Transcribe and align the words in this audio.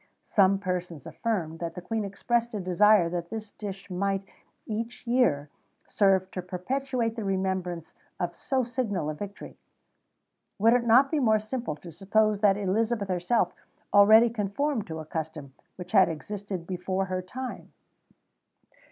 Some 0.25 0.57
persons 0.57 1.05
affirm 1.05 1.57
that 1.59 1.75
the 1.75 1.81
Queen 1.83 2.03
expressed 2.03 2.55
a 2.55 2.59
desire 2.59 3.07
that 3.09 3.29
this 3.29 3.51
dish 3.51 3.87
might, 3.91 4.23
each 4.65 5.05
year, 5.05 5.51
serve 5.87 6.31
to 6.31 6.41
perpetuate 6.41 7.15
the 7.15 7.23
remembrance 7.23 7.93
of 8.19 8.33
so 8.33 8.63
signal 8.63 9.11
a 9.11 9.13
victory. 9.13 9.59
Would 10.57 10.73
it 10.73 10.85
not 10.85 11.11
be 11.11 11.19
more 11.19 11.37
simple 11.37 11.75
to 11.75 11.91
suppose 11.91 12.39
that 12.39 12.57
Elizabeth 12.57 13.09
herself 13.09 13.53
already 13.93 14.31
conformed 14.31 14.87
to 14.87 14.97
a 14.97 15.05
custom 15.05 15.53
which 15.75 15.91
had 15.91 16.09
existed 16.09 16.65
before 16.65 17.05
her 17.05 17.21
time? 17.21 17.71